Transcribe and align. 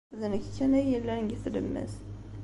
D 0.19 0.21
nekk 0.31 0.45
kan 0.57 0.71
ay 0.79 0.85
yellan 0.91 1.23
deg 1.29 1.39
tlemmast. 1.43 2.01